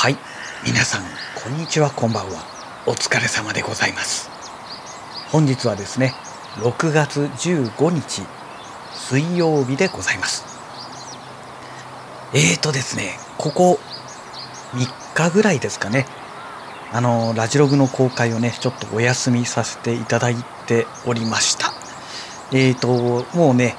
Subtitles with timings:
[0.00, 0.16] はい。
[0.64, 1.02] 皆さん
[1.44, 2.42] こんにちはこんばんは。
[2.86, 4.30] お疲れ様でございます。
[5.30, 6.14] 本日はですね
[6.54, 8.22] 6月15日
[8.94, 10.46] 水曜日でございます。
[12.32, 13.78] えーとですねここ
[14.72, 16.06] 3日ぐらいですかね。
[16.92, 21.74] あのラジログの公開をねちょっとお休みさせていただいておりました。
[22.52, 23.76] えーともうね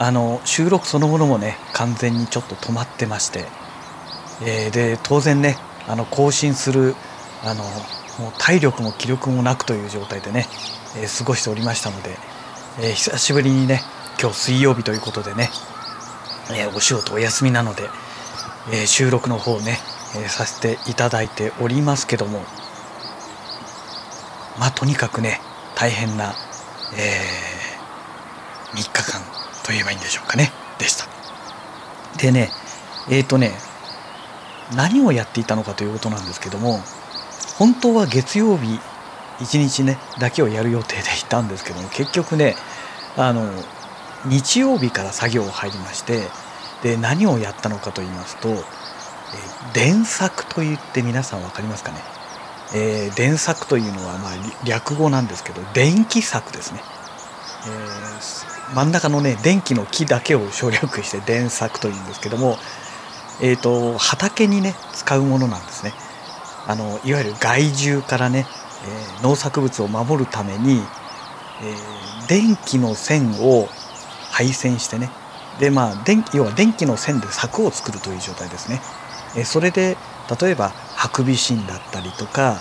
[0.00, 3.44] あの収録そのものもね完全にちょっと止まってまして
[4.40, 6.94] えー、で当然ねあの更新する
[7.44, 7.64] あの
[8.18, 10.46] もう体力も気力もなくという状態でね、
[10.96, 12.16] えー、過ごしておりましたので、
[12.80, 13.82] えー、久しぶりにね
[14.20, 15.50] 今日水曜日ということでね、
[16.52, 17.88] えお仕事お休みなので、
[18.72, 19.78] え収録の方ね、
[20.16, 22.44] えさせていただいておりますけども
[24.60, 25.40] まあとにかくね
[25.74, 26.34] 大変な、
[26.96, 27.42] え
[28.74, 29.20] 3日間
[29.64, 31.06] といえばいいんでしょうかねでした。
[32.18, 32.50] でね
[33.10, 33.52] えっ、とね
[34.74, 36.80] 何をやっていたのかということなんですけども
[37.58, 38.78] 本当は月曜日
[39.38, 42.54] 1日ねだけをやる予定でいたんですけども結局ね
[43.16, 43.50] あの
[44.26, 46.28] 日曜日から作業入りまして
[46.82, 48.54] で何をやったのかと言いますと、え
[49.72, 51.98] 電作といって皆さん分かりますかね、
[52.74, 54.32] えー、作というのはまあ
[54.66, 56.80] 略語なんですけど電気作ですね、
[57.66, 62.56] えー、真ん中のね電気の木だけを省略して電作というんですけども
[63.42, 65.92] えーと、畑にね使うものなんですね。
[66.66, 68.46] あのいわゆる害獣からね、
[68.86, 70.80] えー、農作物を守るために、
[71.60, 73.68] えー、電気の線を
[74.30, 75.10] 配線してね。
[75.58, 78.80] でまあ電要は電気の線で柵を作るという状態ですね、
[79.36, 79.96] えー、それで
[80.40, 82.58] 例えばハクビシンだったりとか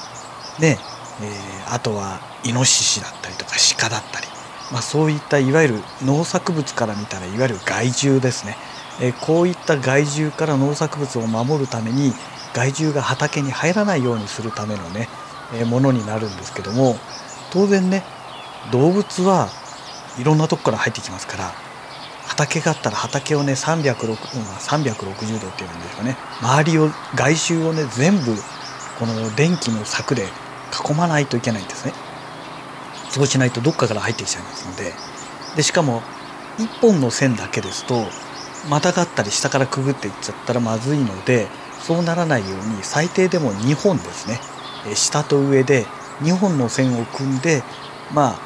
[0.59, 0.77] ね、
[1.21, 4.27] えー、あとはイノシシだったりとか鹿だったり、
[4.71, 8.57] まあ、そういったいわゆる農作物から見たらいわゆる害獣ですね。
[8.99, 12.13] えこういった害獣から農作物を守るために
[12.53, 15.07] 害獣が畑に入らないようにするためのね、
[15.53, 16.97] えものになるんですけども
[17.51, 18.03] 当然ね
[18.71, 19.49] 動物は
[20.19, 21.53] いろんなとこから入ってきますから
[22.27, 28.35] 畑があったら畑をね360 360度っていうんですかね周りを外周をね全部
[28.99, 30.27] この電気の柵で
[30.71, 31.93] 囲まないといけないんですね。
[33.09, 34.93] そうしないとどっかから入ってきちゃいますので。
[35.55, 36.01] でしかも
[36.59, 38.05] 1本の線だけですと
[38.69, 41.47] またがったり下からくぐっていっちゃったらまずいので
[41.79, 44.39] そうならないように最低でも2本ですね。
[44.95, 45.85] 下と上で
[46.21, 47.63] 2本の線を組んで
[48.13, 48.39] ま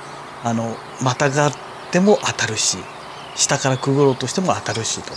[0.44, 1.54] ああのまたがっ
[1.92, 2.78] ても当たるし
[3.36, 5.14] 下からくぐろうとしても当たるしと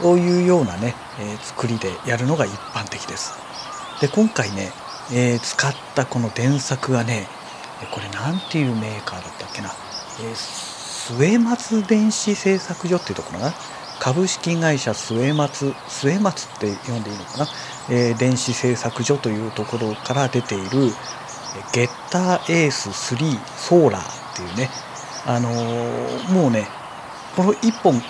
[0.00, 3.34] そういうようなね、えー、作りでやるのが一般的です。
[4.00, 4.72] で今回ね、
[5.12, 7.28] えー、使ったこの電作がね
[7.92, 9.70] これ何ていうメーカーだったっけな、
[10.20, 13.54] えー、末松電子製作所っていうところかな。
[14.02, 17.46] 株式会社末松末松って読んでいいのかな、
[17.88, 20.90] えー、電子製作所というところから出ている
[21.72, 24.70] ゲッターエース3ソーラーっていうね
[25.24, 26.66] あのー、もうね
[27.36, 28.02] この1本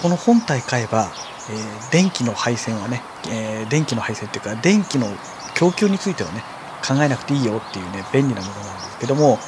[0.00, 1.10] この本体買えば、
[1.50, 5.08] えー、電気の配線はね、えー、電気の配線っていうか電気の
[5.54, 6.44] 供給についてはね
[6.86, 9.40] 考えなくていいよっていうね便利なものなんですけども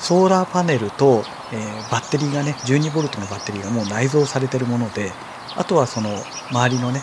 [0.00, 5.12] ソーラーパネルと、えー、バッテリーがね 12V のバッテリーがもう内蔵されてるもので
[5.56, 6.10] あとはその
[6.50, 7.02] 周りのね、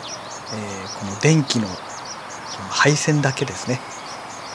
[0.54, 1.68] えー、この電気の
[2.70, 3.80] 配線だけですね、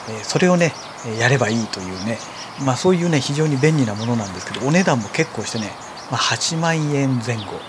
[0.09, 0.73] え、それをね
[1.19, 2.17] やればいいというね
[2.65, 5.71] まあそういうね非常に便利なものなんですけどお値段も結構してね、
[6.09, 7.59] まあ、8万円前後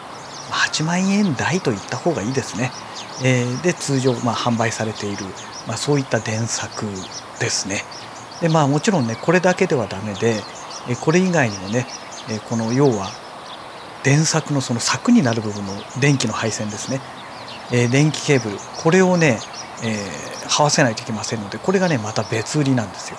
[0.50, 2.70] 8万円台といった方がいいですね、
[3.24, 5.24] えー、で通常まあ販売されている、
[5.66, 6.86] まあ、そういった電作
[7.40, 7.82] ですね。
[8.40, 10.42] でまあもちろんねこれだけではダメで
[11.00, 11.86] これ以外にもね
[12.48, 13.10] この要は
[14.02, 17.00] 電柵のその柵になる部分の電気の配線ですね、
[17.70, 18.58] え、電気ケーブル。
[18.82, 19.38] これをね、
[19.84, 19.96] え、
[20.48, 23.18] 這わせないといけませんのでこれがねまた別売りなんですよ。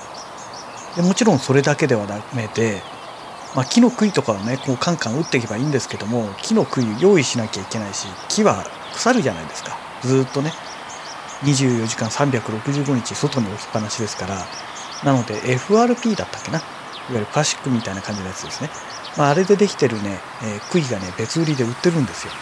[0.98, 2.82] でもちろんそれだけではダメで、
[3.56, 9.78] まあ、木の杭とかをねこうカンカン打っていけばいいんですけども木の杭用意しなきゃいけないし木は腐るじゃないですか。
[10.02, 10.52] ずっとね。
[11.44, 14.46] 24時間365日外に置きっぱなしですから。
[15.04, 16.62] なので FRP だったっけな？
[17.10, 18.70] いわゆるプラスチックみたいな感じのやつですね。
[19.18, 22.34] まあ、あれでできてるね、えー、杭がね別売りで売ってるんですよ。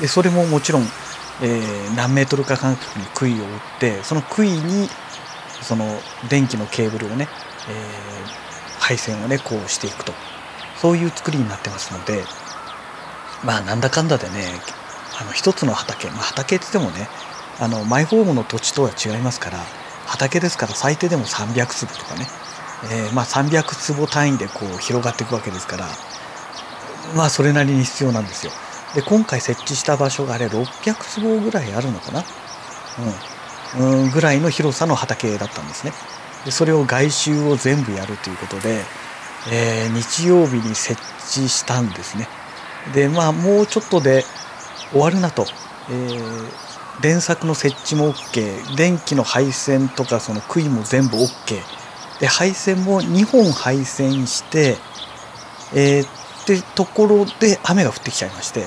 [0.00, 0.82] でそれももちろん、
[1.42, 4.88] えー、何メートルか間隔に杭を打ってその杭に
[5.62, 7.28] その電気のケーブルをね、
[7.68, 10.12] えー、配線をねこうしていくと。
[10.80, 12.24] そういう作りになってますので
[13.44, 14.46] まあなんだかんだでね
[15.20, 17.06] あの一つの畑、まあ、畑って言ってもね
[17.58, 19.58] あのマイホームの土地とは違いますから
[20.06, 22.26] 畑ですから最低でも300粒とかね
[22.84, 25.86] えー、まあ、300坪単位でこう広がっていくわけですから
[27.14, 28.52] まあそれなりに必要なんですよ。
[28.94, 32.24] で今回設置した場所があれ600坪ぐらいあるのかな？
[33.76, 35.92] うん、うんぐらいの広さの畑だったんですね。
[36.44, 38.82] でそれを外周を全部やるということで、
[39.52, 41.00] えー、日曜日に設
[41.40, 42.28] 置したんですね。
[42.94, 44.24] でまあもうちょっとで
[44.90, 45.46] 終わるなと、
[45.90, 51.60] えー、電柵の設置も OK 電気の配線とかその杭も全部 OK
[52.20, 54.76] で配線も2本配線して
[55.74, 58.66] えー、ってところで雨が降ってきちゃいまして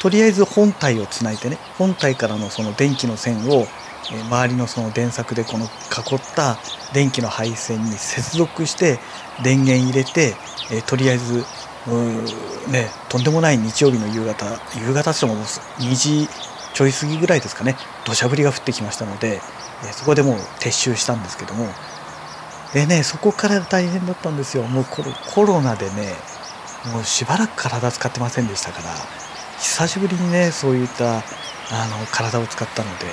[0.00, 3.66] とりあえず本体をつないでね本体からのその電気の線を
[4.28, 5.70] 周りのその電柵でこの囲っ
[6.34, 6.58] た
[6.92, 8.98] 電気の配線に接続して
[9.42, 10.34] 電源入れて、
[10.70, 11.44] えとりあえず
[12.70, 14.46] ねとんでもない日曜日の夕方
[14.76, 16.28] 夕方っても2時
[16.74, 19.40] ちょい過ぎぐらいですかね土砂降りが降ってきましたので、
[19.84, 21.66] えそこでもう撤収したんですけども
[22.72, 24.64] でねそこから大変だったんですよ。
[24.64, 24.84] もう
[25.34, 26.14] コロナでね
[26.92, 28.88] もうしばらく体使ってませんでしたから
[29.58, 31.22] 久しぶりにねそういったあの
[32.10, 33.06] 体を使ったので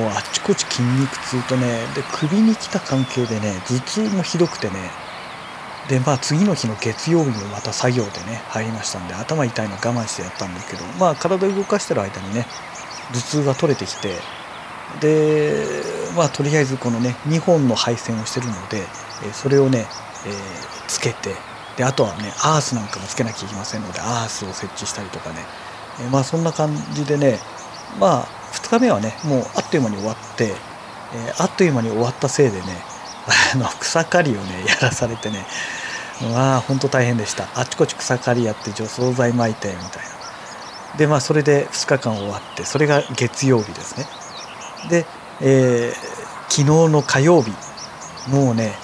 [0.00, 4.90] もうあっちこっち筋肉痛とねで首に来た関係でね頭痛もひどくてね
[5.88, 12.46] でまあ次の日の月曜日にまた作業でね入りましたんで頭痛いの我慢してやったんですけどまあ体動かしてる間にね
[13.12, 14.14] 頭痛が取れてきて
[15.00, 18.84] でまとりあえずこのね2本の配線をしてるので
[19.32, 19.86] それをね、
[20.26, 20.32] え、
[20.88, 21.34] つけて
[21.76, 25.36] であとはねアースなんかもつけなきゃいけませんのでアースを設置したりとかね、
[26.00, 27.38] えまあそんな感じでね
[27.98, 30.52] まあ2日目はねもうあっという間に終わって、え、
[31.38, 32.64] あっという間に終わったせいでね
[33.54, 35.46] あの草刈りをねやらされてね
[36.34, 37.48] まあ本当大変でした。
[37.54, 40.98] あちこち草刈りやって除草剤撒いてみたいな。
[40.98, 44.06] でまあそれで2日間終わってそれが月曜日ですね。
[44.88, 45.06] で、
[45.42, 45.94] えー、
[46.48, 47.50] 昨日の火曜日
[48.28, 48.74] もうね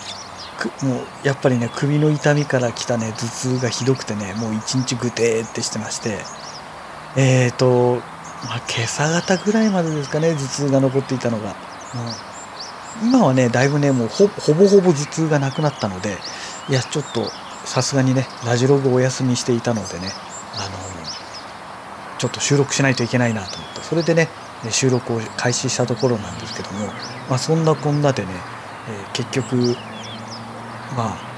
[0.82, 6.18] もうやっぱりね首の痛みから来たね頭痛がひどくてねもう一日ぐてーってしてまして
[7.16, 7.96] えっ、ー、と、
[8.46, 11.54] まあ、今朝方ぐらいまでですかね頭痛が残っていたのが、
[13.02, 16.16] うん、今はねだいぶねもうほぼほぼ頭痛がなくなったので
[16.68, 17.24] いやちょっと
[17.66, 20.10] さすがにねラジログお休みしていたのでね
[20.54, 20.78] あの
[22.18, 24.28] ちょっと収録しないといけないなと思ってそれでね
[24.70, 26.86] 収録を開始したところなんですけども、
[27.28, 28.30] まあ、そんなこんなでね、
[28.88, 29.56] えー、結局
[30.96, 31.36] まあ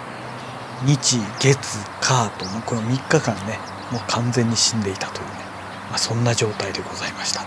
[0.84, 3.58] 日月火とこの3日間ね
[3.90, 5.32] もう完全に死んでいたというね、
[5.90, 7.40] まあ、そんな状態でございました。
[7.40, 7.46] は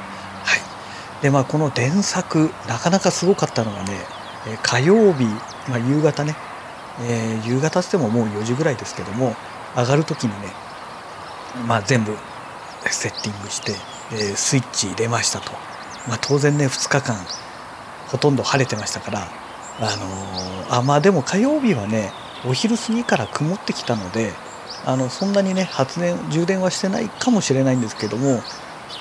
[0.57, 3.93] い、でまあこの電作なかなかすごかったのがね
[4.63, 5.25] 火曜日、
[5.69, 6.35] まあ、夕方ね、
[7.01, 9.35] えー、夕方ってももう4時ぐらいですけども
[9.75, 10.51] 上がる時にね、
[11.67, 12.15] まあ、全部
[12.89, 13.73] セッティングして、
[14.13, 15.51] え、スイッチ入れましたと、
[16.07, 17.15] まあ、当然ね2日間
[18.07, 19.27] ほとんど晴れてましたから
[19.79, 22.11] あのー、あまあでも火曜日はね
[22.45, 24.33] お昼過ぎから曇ってきたので
[24.85, 28.41] あのそんなにね発電充電はしてないかもしれないんですけども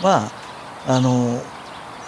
[0.02, 0.30] まあ
[0.86, 1.42] あの、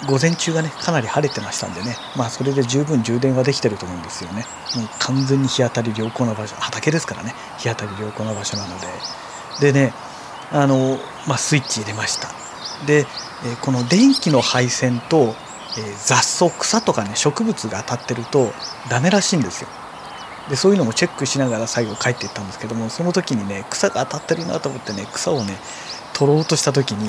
[0.09, 4.45] 午前中がねかなり晴れてましたんでねまあそれで十分充電はできてると思うんですよね。
[4.77, 8.87] もう完全に日当たり良好な場所畑ですからね日当たり良好な場所なので。
[9.61, 9.93] でね
[10.51, 12.42] あのまあ、スイッチ入れました。
[12.87, 13.07] で、
[13.61, 15.35] この電気の配線と、
[16.05, 18.53] 雑草草とかね植物が当たってると
[18.91, 19.69] ダメらしいんですよ。
[20.51, 25.57] でそういうのもチェックしながら最後帰っていったんですけどもその時にね草が当たってるなと思ってね草をね
[26.13, 27.09] 取ろうとした時に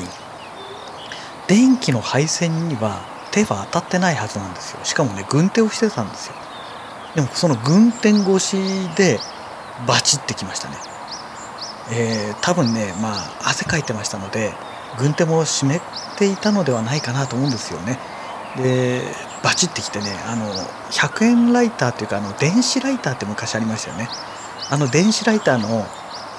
[1.47, 4.79] 電気の配線には手は当たってないはずなんですよ。
[4.83, 6.35] しかもね軍手をしてたんですよ。
[7.15, 8.57] でもその軍手越し
[8.95, 9.19] で
[9.87, 10.77] バチってきましたね。
[11.91, 14.53] えー、多分ねまあ汗かいてましたので
[14.97, 15.81] 軍手も湿っ
[16.17, 17.99] ていたのではないかなと思うんですよね。
[18.57, 19.01] で
[19.41, 20.45] バチってきてねあの
[20.91, 24.07] 100円ライターっていうかあの電子ライターって昔ありましたよね。
[24.69, 25.85] あの電子ライターの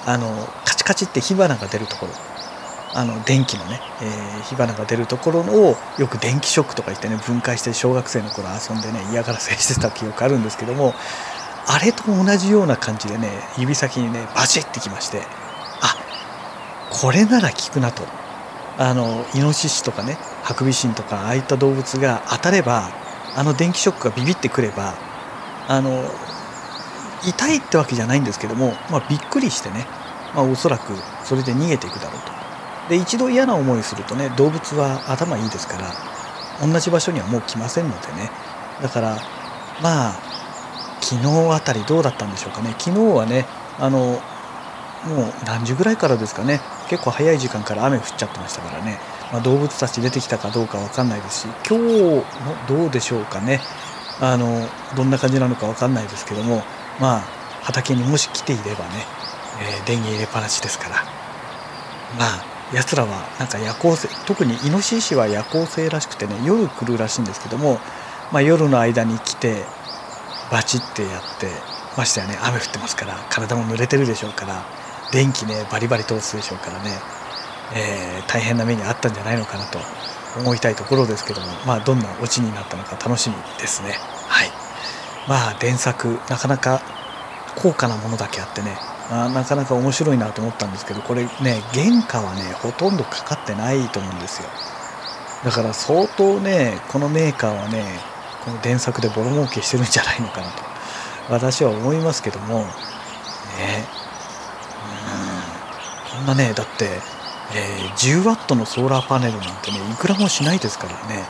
[0.05, 2.11] あのカチカチって火花が出るところ。
[2.97, 10.93] あの電気のね、えー、火花が出るところをよく電気ショックとか言ってね分解して小学生の頃遊んでね嫌がらせしてた記憶あるんですけども
[11.67, 15.23] あれと同じような感じでね指先にねバチッてきまして
[15.81, 15.97] あ
[16.89, 18.03] これなら効くなと。
[18.77, 22.89] あのイノシシとかねハクビシンとかああいった動物が当たれば
[23.35, 24.93] あの電気ショックがビビってくれば
[25.67, 26.03] あの
[27.27, 29.87] 痛いってわけじゃないんですけども、まあ、びっくりしてね、
[30.35, 32.35] まあ、おそらくそれで逃げていくだろうと。
[32.89, 35.91] で一度嫌な思いするとね動物は頭いいですから
[36.61, 38.29] 同じ場所にはもう来ませんのでね
[38.81, 39.17] だから
[39.81, 40.13] まあ
[41.01, 43.45] 昨日あたりどうだったんでしょうかね昨日はね
[43.79, 44.21] あの
[45.05, 46.61] もう何時ぐらいからですかね。
[46.89, 48.99] 結構早い時間から雨降っちゃってましたからね、
[49.31, 52.23] まあ、動物たち出てきたかどうか分かんないですし今日も
[52.67, 53.61] どうでしょうかね。
[54.21, 56.63] あのどんな感じなのか分かんないですけども
[56.99, 57.19] まあ
[57.63, 59.05] 畑にもし来ていればね、
[59.61, 60.95] えー、電源入れっぱなしですから。
[62.17, 67.79] まあやつらはなんか夜行性特にイノシシは夜行性らしくてね夜来るらしいんですけども
[68.31, 69.63] まあ、夜の間に来て
[70.51, 71.47] バチってやって
[71.97, 72.37] ましたよね。
[72.41, 74.84] 雨降ってますから体も濡れてるでしょうから。
[75.15, 76.89] 電気ねバリバリ通すでしょうからね、
[77.73, 79.79] えー、大変な目にあったんじゃないのかなと
[80.37, 83.95] 思いたいところですけどもまあどんなオチになったのか楽しみですね。
[84.27, 84.49] はい。
[85.29, 86.81] まあ電作なかなか
[87.55, 88.77] 高価なものだけあってね
[89.09, 94.49] まあなかなか面白いなと思ったんですけどこれね原価はねほとんどかかってないと思うんですよ。
[95.45, 97.85] だから相当ねこのメーカーはね
[98.43, 100.63] この電作でボロ儲けしてるんじゃないのかなと
[101.29, 102.65] 私は思いますけども
[103.57, 104.04] ね。
[106.25, 106.85] んなねだって、
[107.55, 111.23] えー、10ワットのソーラーパネルなんてねいくらもしないですからね、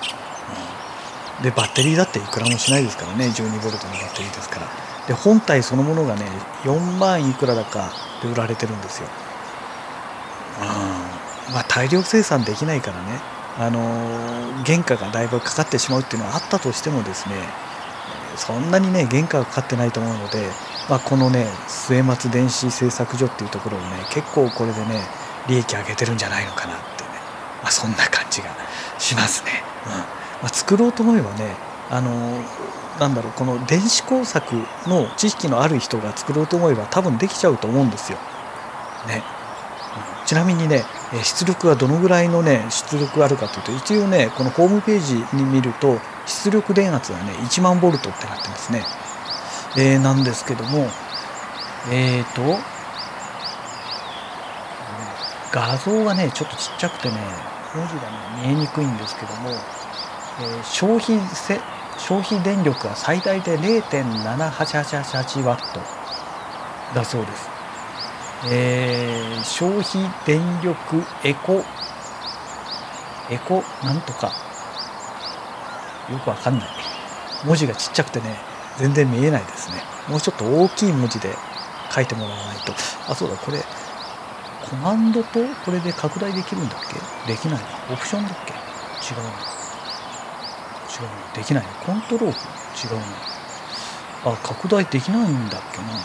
[1.38, 3.28] うん、でバッテリーだっていくらもしないですからね。
[3.28, 4.68] 12V のバッテリーですから。
[5.08, 6.24] で本体そのものがね
[6.64, 7.92] 4万いくらだか
[8.24, 9.08] で売られてるんですよ、
[11.48, 13.36] うん、まあ大量生産できないからね。
[13.58, 13.80] あの
[14.66, 17.36] 原価がだいぶかかってしまうっていうのはあったとしてもですね
[18.36, 20.50] そんなにね原価がかかってないと思うので、
[20.89, 25.01] まあ、このね末松電子製作所っていうところをね結構これでね
[25.48, 27.10] 利益上げてるんじゃないのかなってね、
[27.63, 28.50] まあ、そんな感じが
[29.00, 29.63] しますね。
[29.86, 30.06] うんま
[30.44, 31.56] あ、作ろうと思えばね
[31.89, 32.12] あの
[33.00, 34.56] なんだろうこの電子工作
[34.88, 38.18] の知識のある人が作ろうと思えば多分できちゃうと思うんですよ。
[39.08, 39.24] ね。
[40.25, 40.84] ちなみにね
[41.24, 48.84] 出力はどのぐらいのね出力があるかというと一応ねこのホームページに見ると出力電圧はね1万ボルトってなってますね。
[49.77, 50.88] えー、なんですけども
[51.91, 52.41] えっ、ー、と
[55.51, 57.15] 画像がねちょっとちっちゃくてね
[57.74, 58.08] 文字がね
[58.44, 61.60] 見えにくいんですけども、えー、消費せ
[61.98, 65.79] 消費電力は最大で0.7888ワット
[66.94, 67.50] だそうです。
[68.48, 71.63] えー、消費電力エコ
[73.32, 74.32] エコなんとか
[76.12, 76.70] よくわかんない
[77.44, 78.38] 文字がちっちゃくてね
[78.77, 79.82] 全然見えないですね。
[80.08, 81.36] もうちょっと大きい文字で
[81.94, 82.74] 書いてもらわないと。
[83.08, 83.60] あそうだこれ
[84.70, 86.79] コマンドとこれで拡大できるんだっ
[87.25, 87.32] け？
[87.32, 87.94] できないな。
[87.94, 88.53] オプションだっけ？
[88.53, 89.29] 違うな。
[89.29, 91.34] 違うな。
[91.36, 91.70] できないな。
[91.86, 92.34] コントロール？
[92.34, 92.34] 違
[92.98, 94.32] うな。
[94.32, 95.84] あ拡大できないんだっけな。
[95.84, 96.00] うん。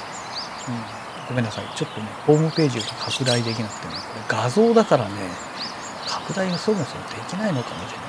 [1.29, 1.65] ごめんなさい。
[1.75, 3.95] ちょっとねホームページを拡大できなくてね。
[4.29, 5.13] これ画像だからね
[6.07, 8.09] 拡大がそもそもできないのかもしれない、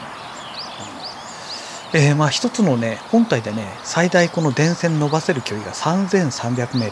[1.94, 6.92] えー、まあ一つのね本体でね最大この電線伸ばせる距離が 3300m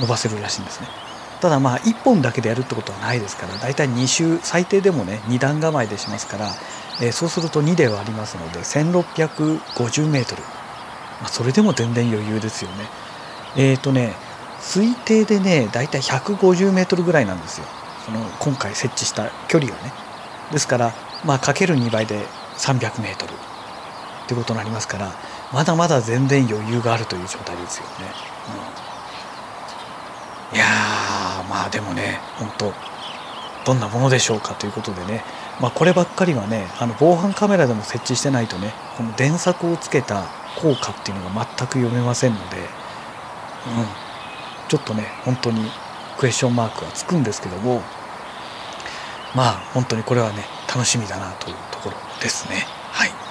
[0.00, 0.88] 伸ばせるらしいんですね。
[1.40, 6.50] ただまあ1本だけでやるってことはないですからだいたい2周最低でもね2段構えでしますから、
[7.02, 10.40] えー、そうすると2で割りますので 1650m、
[11.20, 12.84] まあ、それでも全然余裕ですよね。
[13.56, 14.14] えっ、ー、とね
[14.60, 17.66] 推定でね大体150メートルぐらいなんですよ。
[18.06, 19.92] その今回設置した距離がね。
[20.50, 22.24] ですからまあかける2倍で
[22.56, 23.55] 300メートル。
[24.26, 25.12] ってことになりますから
[25.52, 27.90] まだまだ全然余裕があるという状態ですよね、
[30.50, 30.66] うん、いや
[31.48, 32.72] まあでもね本当
[33.64, 35.22] どんなものでしょうかということでね、
[35.60, 40.26] まあ、こればっかりはねあの防犯カメラでも設置してないとねこの電柵をつけた
[40.60, 42.66] 効果っていうのが全く読めませんので、うん、
[44.68, 45.70] ちょっとね本当に
[46.18, 47.82] クエスチョンマークがつくんですけども
[49.34, 52.66] まあ本当にこれはね楽しみだなというところですね。
[52.92, 53.25] はい。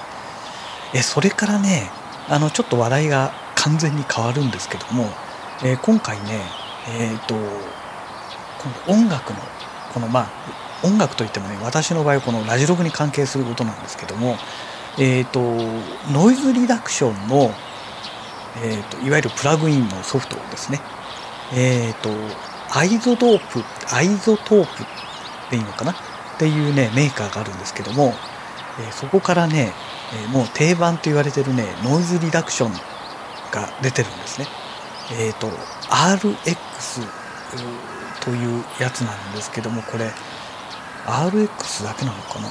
[0.94, 1.90] えそれからね
[2.28, 5.06] あのちょっと話題が完全に変わるんですけども、
[5.64, 6.40] えー、今回ね
[6.88, 9.40] えっ、ー、とこの音楽の
[9.92, 10.30] このまあ
[10.82, 14.36] 音楽といってもね私の場合はこのラジログに関係することなんですけども
[14.98, 15.40] えっ、ー、と
[16.12, 17.50] ノイズリダクションの、
[18.62, 20.80] えーといわゆるプラグインのソフトですね。
[21.54, 22.10] えっ、と
[22.74, 23.62] iZotope
[23.94, 24.86] iZotope っ
[25.50, 25.92] ていいのかな？
[25.92, 25.94] っ
[26.38, 28.12] ていうねメーカーがあるんですけども、
[28.78, 29.72] え、そこからね、
[30.24, 32.72] え、もう定番と言われてるねノイズリダクション
[33.50, 34.46] が出てるんですね。
[35.12, 35.48] えっ、ー、と
[35.88, 36.36] RX
[38.20, 40.10] というやつなんですけどもこれ
[41.06, 42.50] RX だけなのかな、う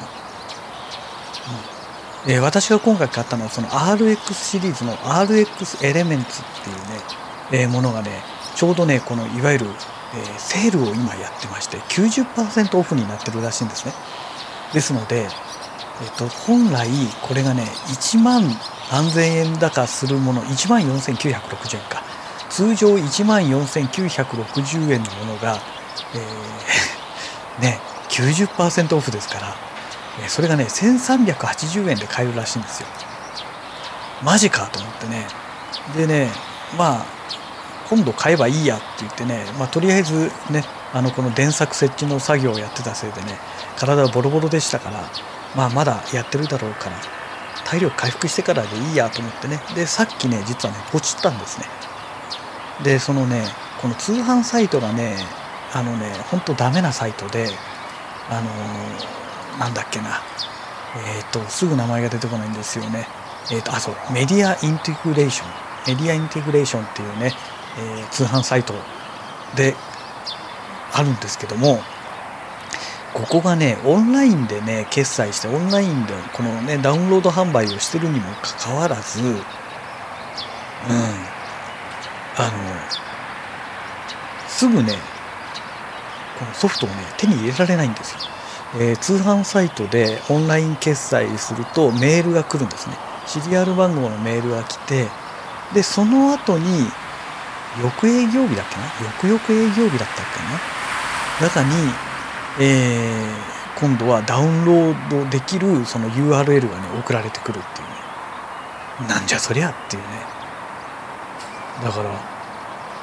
[2.30, 2.32] ん。
[2.32, 8.24] えー、私が今回買ったのはその RX シリーズの RX エレメンツっていうね、えー、ものがね
[8.56, 13.94] ちょうどねこのいわゆる、えー、セールを今やってまして90%オフになってるらしいんですね。
[14.74, 15.28] ですので、
[16.02, 16.90] えーと、本来
[17.22, 18.44] これがね1万
[18.92, 22.04] 何千円だかするもの1万4960円か。
[22.50, 25.60] 通常1万4960円のものが、
[26.14, 29.56] えー、 ね90%オフですから、
[30.30, 32.88] それがね1380円で買えるらしいんですよ。
[34.24, 35.28] マジかと思ってね。
[35.98, 36.32] でね
[36.78, 37.06] まあ
[37.90, 43.38] 今度買えばいいやって言ってね、まあ、とりあえずねあのこの電柵設置の作業をやってたせいでね
[43.78, 45.04] 体はボロボロでしたから、
[45.56, 46.98] まあ、まだやってるだろうから
[47.66, 49.60] 体力回復してからでいいやと思ってね。
[49.76, 51.66] でさっきね実はねポチったんですね。
[52.84, 53.44] でそのね
[53.82, 55.16] この通販サイトがね
[55.74, 57.50] あのねほんとダメなサイトで
[58.30, 60.22] あのー、なんだっけな。
[60.98, 63.08] えっ、ー、とすぐ名前が出てこないんですよね。
[63.52, 65.50] えっ、ー、とあそうメディアインテグレーション。
[65.88, 67.34] メディアインテグレーションっていうね、
[67.78, 68.74] えー、通販サイト
[69.56, 69.76] で
[70.94, 71.80] あるんですけども
[73.16, 79.36] ここがねオンラインでね決済してオンラインでこのねダウンロード販売をしてるにもかかわらずうん。
[82.38, 82.52] あの
[84.50, 84.96] すぐね
[86.38, 88.20] このソフトをね手に入れられないんですよ、
[88.82, 92.98] えー、通販サイトでオンライン決済するとメールが来るんですね。
[93.26, 95.08] シリアル番号のメールが来て
[95.74, 96.92] でその後に
[97.82, 99.10] 翌営業日だっけな？
[99.12, 100.26] 翌々営業日だったっ
[101.40, 101.50] けな？
[101.50, 101.70] 中に、
[102.60, 107.96] えー、今度はダウンロードできるその URL がね送られてくるっていうね。
[109.10, 110.10] なんじゃそりゃっていうね。
[111.84, 112.10] だから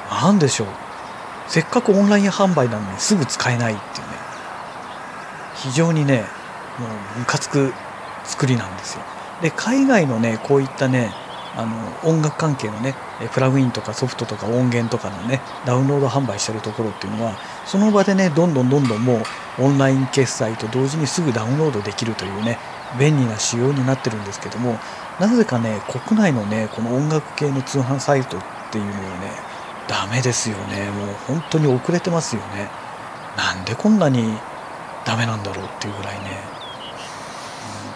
[0.09, 0.67] 何でしょう。
[1.47, 4.13] せっかくオンライン販売なのにすぐ使えないっていうね。
[5.55, 6.25] 非常にね
[6.79, 7.73] もうムカつく
[8.23, 9.03] 作りなんですよ。
[9.41, 11.13] で海外のねこういったね
[11.55, 12.95] あの音楽関係のね
[13.31, 19.23] プラグインとかソフトとか音源とかのねダウンロード販売してるところっていうのはその場でねどんどんどんどんも
[19.59, 22.57] うオンライン決済と同時にすぐダウンロードできるというね
[22.99, 24.77] 便利な仕様になってるんですけども
[25.19, 28.41] なぜかね国内のねこの音楽系の通販サイトっ
[28.71, 29.53] ていうのはね
[29.87, 30.89] ダメですよね。
[30.91, 32.71] もう本当に遅れてますよね。
[33.35, 34.41] なんでこんなに
[35.03, 36.52] ダメなんだろうっていうぐらいね。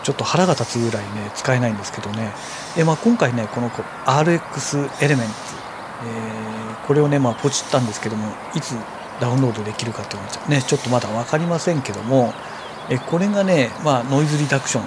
[0.08, 2.32] ちょっと腹が立つぐらいね使えないんですけどね。
[2.78, 5.34] で、まあ、今回ねこの RX エレメンツ、
[6.06, 8.78] えー、これをね、まあ、ポチったんですけどもいつ
[9.20, 12.34] ダウンロードできるかっていうのはねちょっとまだ分かりませんけども
[12.90, 14.86] えこれがね、まあ、ノイズリダクション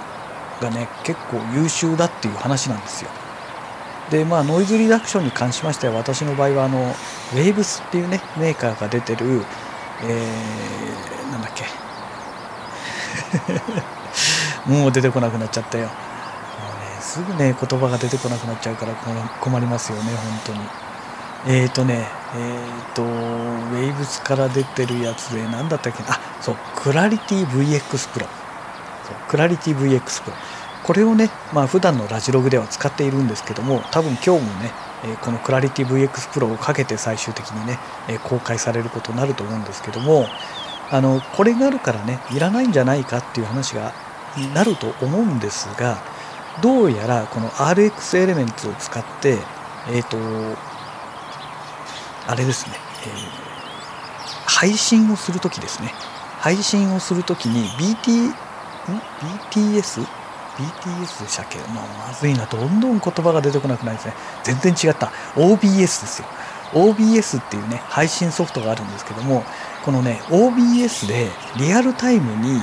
[0.63, 3.11] がね結構優秀だっていう話なんですよ。
[4.09, 9.45] でまあノイズリダクションに関しましては私の場合はあのウェーブスっていうねメーカーが出てる
[10.03, 11.67] えー、なんだっけ。
[14.71, 15.87] もう出てこなくなっちゃったよ。
[15.87, 18.95] もうねすぐね言葉が出てこなくなっちゃうから
[19.41, 20.61] 困りますよね本当に。
[21.47, 22.07] えっ、ー、とね
[22.37, 28.27] えっ、ー、とウェイブスから出てるやつで何だったっけあそうクラリティ VX プロ
[29.05, 30.37] そうクラリティ VX プロ
[30.85, 34.71] これをねまあ普段のラジログでは使っているんですけども多分今日もね
[35.23, 37.79] このクラリティ VX プロをかけて最終的にね
[38.25, 40.27] 公開されることになると思うんですけども
[40.91, 43.93] あのこれがあるからねいらないんじゃないかっていう話が
[44.55, 45.99] なると思うんですが
[46.63, 49.39] どうやらこの RX エレメンツを使って
[49.89, 50.71] えっ、ー、と
[52.27, 55.93] あれですね、えー、配信をするときですね。
[56.39, 58.35] 配信をするときに BT ん
[59.51, 60.07] ？BTS
[60.57, 61.59] BTS でしたっけ？
[61.59, 61.67] もう
[62.07, 62.47] まずいな。
[62.47, 64.15] どんどん言葉が出てこなくないですね。
[64.45, 65.13] 全然違った。
[65.35, 66.29] OBS ですよ。
[66.73, 69.45] OBS っていうね配信ソフトがあるんですけども
[69.85, 72.61] このね OBS でリアルタイムに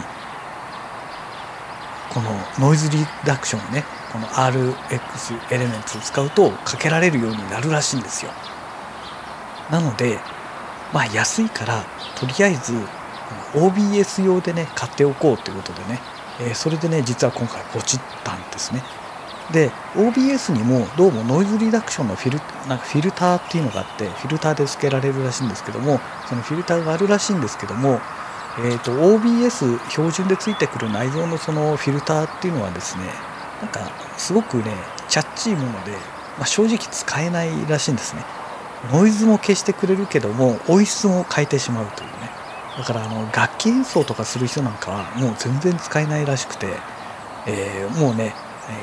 [2.17, 8.31] このノイズリダクションをねこの RX エレメンツを使うとかけられるようになるらしいんですよ。
[9.69, 10.17] なので
[10.91, 11.85] まあ安いから
[12.19, 12.73] とりあえず
[13.53, 15.99] OBS 用でね買っておこうということでね、
[16.39, 18.81] えー、それでね実は今回ポチったんですね。
[19.51, 28.01] で OBS にもどうもノイズリダクションのフィルなんかフィルターっていうのがあってフィルターで付けられるらしいんですけどもそのフィルターがあるらしいんですけども
[28.59, 33.03] えーと、OBS 標準でついてくる内蔵のそのフィルターっていうのはですね
[33.61, 34.63] なんかすごくね
[35.07, 35.91] チャッチいもので、
[36.37, 38.23] まあ、正直使えないらしいんですね。
[38.91, 42.29] ノイズも消してくれるけども音質も変えてしまうというね。
[42.77, 46.67] だからあの楽器演奏とかする人なんかはもう全然使えないらしくて、
[47.47, 48.35] えー、もうね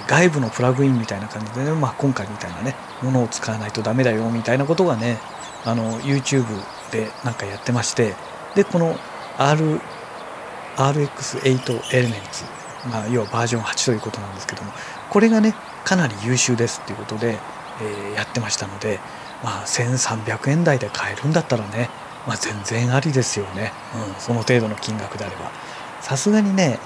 [0.08, 5.18] 外部のプラグインみたいな感じでね、まあ、今回みたいなねものを使わないとダメだよみたいなことがね
[5.64, 6.44] あの YouTube
[6.90, 8.14] でなんかやってまして
[8.54, 8.96] でこの
[9.38, 9.80] R
[10.76, 12.44] RX8 エレメンツ、
[12.90, 14.72] まあ、要はバージョン8ということなんですけども
[15.10, 17.38] これがねかなり優秀ですっていうことで、
[17.80, 18.98] えー、やってましたので、
[19.42, 21.90] まあ、1300円台で買えるんだったらね、
[22.26, 23.72] まあ、全然ありですよね、
[24.08, 25.50] うん、その程度の金額であれば。
[26.00, 26.78] さすがにね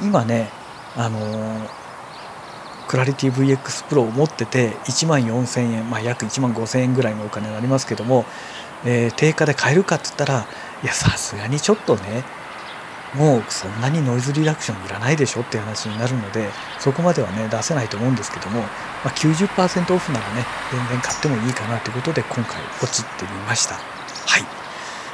[0.00, 0.48] 今ね
[0.96, 1.68] あのー、
[2.86, 8.24] クラリティ VX プロを持ってて1万4000円、まあ、約1万5000円ぐらいのお金になりますけども、
[8.84, 10.46] えー、定価で買えるかっつったら
[10.82, 12.24] いやさすがにちょっとね
[13.14, 18.66] もうそんなにノイズリダクションいらないでしょっていう話になるのでそこまではね出せないと思うんですけども、ま
[19.06, 23.74] あ、90%オフならね全然買ってもいいかなということで今回ポチってみました。
[23.74, 23.80] は
[24.38, 24.44] い。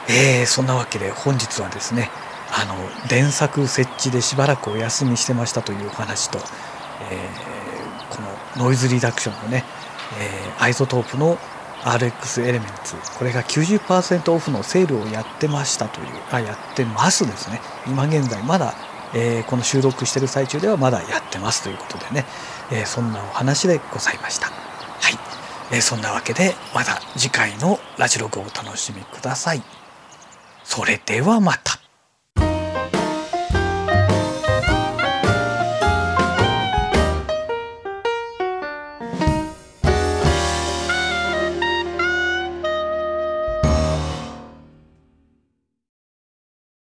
[0.08, 2.10] えー、そんなわけで本日はですね
[2.52, 2.76] あの
[3.08, 6.38] 電作設置でしばらくお休みしてましたというお話と、
[7.10, 7.56] えー
[8.10, 9.64] このノイズリダクションのね、
[10.20, 11.38] えー、 iZotope の
[11.82, 12.96] RX Elements。
[13.18, 16.06] これが90%オフのセールをやってましたという。
[16.32, 17.60] あやってますですね。
[17.86, 18.74] 今現在まだ、
[19.14, 22.24] えー、この収録してる最中ではまだやってますということでね、
[22.72, 24.48] えー、そんなお話でございました。
[24.48, 24.52] は
[25.10, 25.18] い、
[25.72, 29.62] えー、そんなわけでまた次回のラジログをお楽しみください。
[30.64, 31.85] それではまた。